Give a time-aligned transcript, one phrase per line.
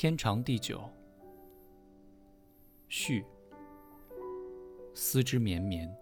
[0.00, 0.88] 天长地久，
[2.88, 3.24] 序。
[4.94, 5.92] 思之绵绵。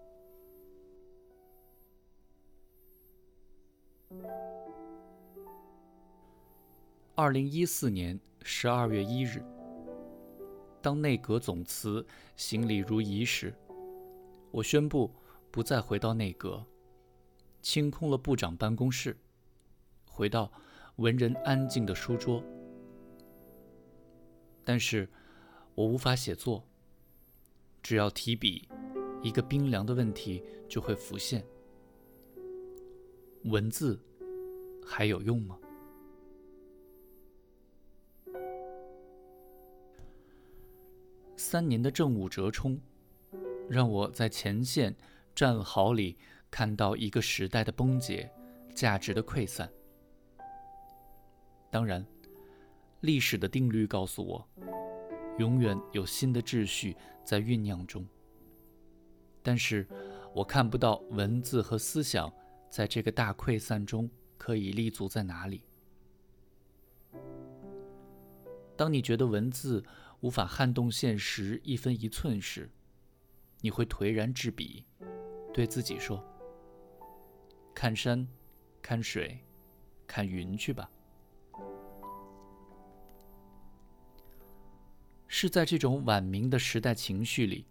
[7.15, 9.43] 二零一四年十二月一日，
[10.79, 13.51] 当内阁总辞行礼如仪时，
[14.51, 15.11] 我宣布
[15.49, 16.63] 不再回到内阁，
[17.63, 19.17] 清空了部长办公室，
[20.07, 20.51] 回到
[20.97, 22.43] 文人安静的书桌。
[24.69, 25.07] 但是，
[25.75, 26.61] 我无法写作。
[27.81, 28.67] 只要提笔，
[29.23, 31.41] 一个冰凉的问题就会浮现：
[33.45, 33.97] 文字
[34.85, 35.57] 还有用吗？
[41.37, 42.77] 三年的政务折冲，
[43.69, 44.93] 让我在前线
[45.33, 46.17] 战壕里
[46.51, 48.29] 看到一个时代的崩解，
[48.75, 49.71] 价值的溃散。
[51.71, 52.05] 当然。
[53.01, 54.47] 历史的定律告诉我，
[55.37, 58.05] 永远有新的秩序在酝酿中。
[59.43, 59.87] 但是，
[60.33, 62.31] 我看不到文字和思想
[62.69, 65.63] 在这个大溃散中可以立足在哪里。
[68.75, 69.83] 当你觉得文字
[70.19, 72.69] 无法撼动现实一分一寸时，
[73.61, 74.83] 你会颓然置笔，
[75.53, 76.23] 对自己说
[77.73, 78.27] ：“看山，
[78.81, 79.39] 看水，
[80.05, 80.89] 看云去吧。”
[85.39, 87.63] 是在这种晚明的时代情绪里，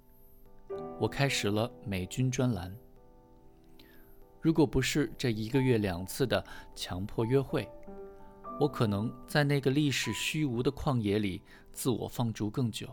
[1.00, 2.73] 我开始了美军专栏。
[4.41, 7.69] 如果不是这一个月两次的强迫约会，
[8.61, 11.42] 我可能在那个历史虚无的旷野里
[11.73, 12.89] 自我放逐更久。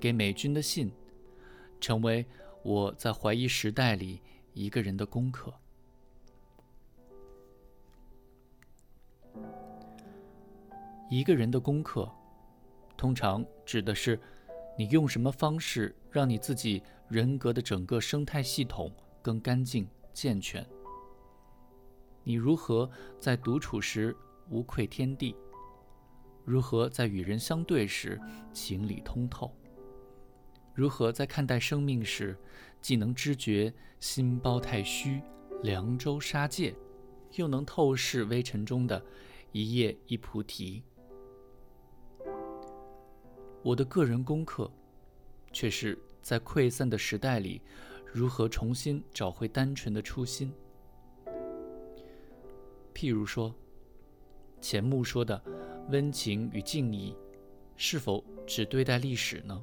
[0.00, 0.90] 给美军的信，
[1.78, 2.24] 成为
[2.62, 4.22] 我在怀疑时代里
[4.54, 5.52] 一个人的功课。
[11.08, 12.10] 一个人的功课，
[12.96, 14.18] 通常指的是
[14.76, 20.66] 你用什么方式让你自己人格的整个生态系统更干净健全。
[22.24, 22.90] 你如何
[23.20, 24.16] 在独处时
[24.50, 25.36] 无愧天地？
[26.44, 28.20] 如何在与人相对时
[28.52, 29.54] 情理通透？
[30.74, 32.36] 如何在看待生命时，
[32.82, 35.22] 既能知觉心包太虚、
[35.62, 36.74] 凉州杀戒，
[37.36, 39.00] 又能透视微尘中的
[39.52, 40.82] 一叶一菩提？
[43.66, 44.70] 我的个人功课，
[45.52, 47.60] 却是在溃散的时代里，
[48.04, 50.52] 如何重新找回单纯的初心。
[52.94, 53.52] 譬如说，
[54.60, 55.42] 钱穆说的
[55.90, 57.12] “温情与敬意”，
[57.74, 59.60] 是否只对待历史呢？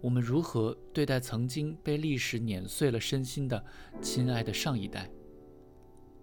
[0.00, 3.62] 我们如何对待曾经被历史碾碎了身心的
[4.00, 5.10] 亲爱的上一代？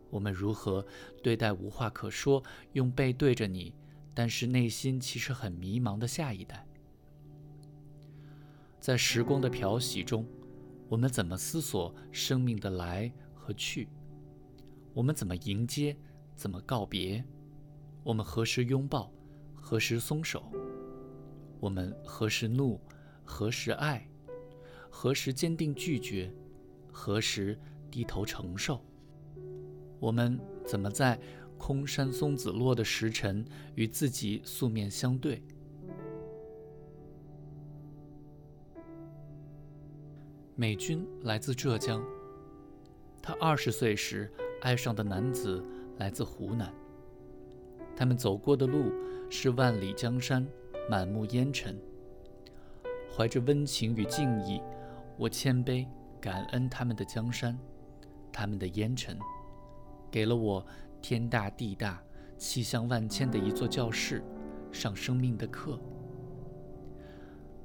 [0.09, 0.83] 我们如何
[1.21, 2.41] 对待无话可说，
[2.73, 3.71] 用背对着你？
[4.15, 6.65] 但是内心其实很迷茫的下一代，
[8.79, 10.25] 在时光的漂洗中，
[10.87, 13.89] 我们怎么思索生命的来和去？
[14.93, 15.97] 我们怎么迎接？
[16.33, 17.23] 怎么告别？
[18.03, 19.11] 我们何时拥抱？
[19.53, 20.49] 何时松手？
[21.59, 22.79] 我们何时怒？
[23.25, 24.07] 何时爱？
[24.89, 26.33] 何时坚定拒绝？
[26.89, 27.59] 何时
[27.91, 28.79] 低头承受？
[29.99, 31.19] 我们怎么在？
[31.57, 33.45] 空山松子落的时辰，
[33.75, 35.41] 与自己素面相对。
[40.55, 42.03] 美军来自浙江，
[43.21, 45.63] 他二十岁时爱上的男子
[45.97, 46.73] 来自湖南。
[47.95, 48.91] 他们走过的路
[49.29, 50.45] 是万里江山，
[50.89, 51.77] 满目烟尘。
[53.13, 54.61] 怀着温情与敬意，
[55.17, 55.87] 我谦卑
[56.21, 57.57] 感恩他们的江山，
[58.31, 59.17] 他们的烟尘，
[60.11, 60.65] 给了我。
[61.07, 62.01] 天大地大，
[62.35, 64.23] 气象万千的一座教室，
[64.71, 65.79] 上生命的课。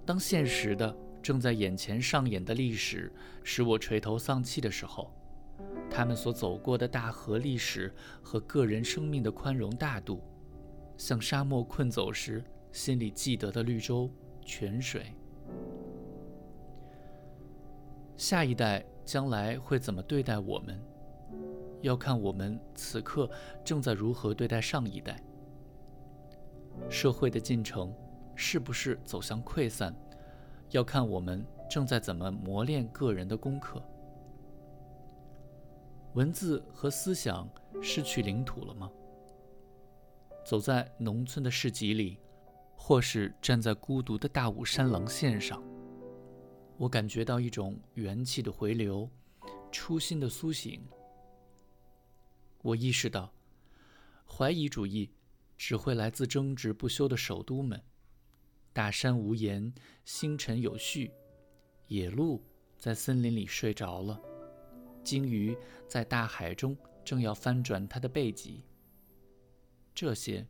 [0.05, 3.11] 当现实的正在眼前上演的历史
[3.43, 5.11] 使我垂头丧气的时候，
[5.91, 7.91] 他们所走过的大河历史
[8.23, 10.23] 和个人生命的宽容大度，
[10.99, 14.11] 像沙漠困走时心里记得的绿洲
[14.45, 15.15] 泉水。
[18.19, 20.79] 下一代将来会怎么对待我们？
[21.83, 23.31] 要看我们此刻
[23.65, 25.23] 正在如何对待上一代。
[26.89, 27.95] 社会的进程
[28.35, 29.95] 是不是走向溃散，
[30.71, 33.83] 要看我们正在怎么磨练个人的功课。
[36.15, 37.49] 文字和思想
[37.81, 38.91] 失去领土了吗？
[40.45, 42.19] 走在农村的市集里，
[42.75, 45.63] 或是站在孤独的大武山棱线上，
[46.77, 49.09] 我感觉到一种元气的回流，
[49.71, 50.83] 初心的苏醒。
[52.63, 53.33] 我意识到，
[54.27, 55.11] 怀疑主义
[55.57, 57.83] 只会来自争执不休的首都们。
[58.73, 59.73] 大山无言，
[60.05, 61.11] 星辰有序，
[61.89, 62.45] 野鹿
[62.79, 64.21] 在森林里睡着了，
[65.03, 65.57] 鲸鱼
[65.89, 68.63] 在大海中正要翻转它的背脊。
[69.95, 70.47] 这些，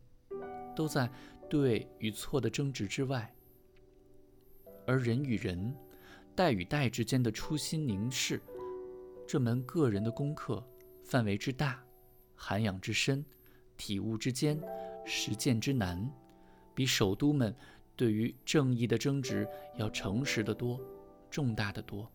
[0.75, 1.09] 都在
[1.49, 3.33] 对与错的争执之外，
[4.85, 5.73] 而人与人、
[6.35, 8.41] 代与代之间的初心凝视，
[9.25, 10.63] 这门个人的功课，
[11.03, 11.83] 范围之大，
[12.43, 13.23] 涵养之深，
[13.77, 14.59] 体悟之坚，
[15.05, 16.11] 实践之难，
[16.73, 17.55] 比首都们。
[17.95, 19.47] 对于正义的争执
[19.77, 20.81] 要诚实的多，
[21.29, 22.11] 重大的多。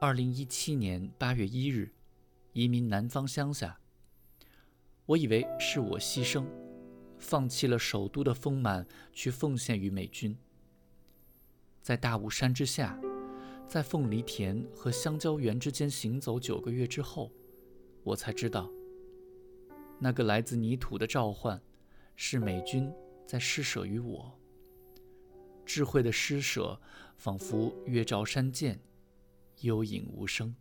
[0.00, 1.92] 二零一七年八月一日，
[2.54, 3.78] 移民南方乡下。
[5.06, 6.44] 我以为是我牺牲，
[7.18, 10.36] 放弃了首都的丰满，去奉献于美军。
[11.80, 13.00] 在大雾山之下，
[13.70, 17.30] 在凤梨田和香蕉园之间行走九个月之后，
[18.02, 18.68] 我才知道。
[20.00, 21.62] 那个来自泥土的召唤，
[22.16, 22.92] 是美军
[23.24, 24.36] 在施舍于我。
[25.64, 26.80] 智慧的施舍，
[27.16, 28.76] 仿佛月照山涧，
[29.60, 30.52] 幽影无声。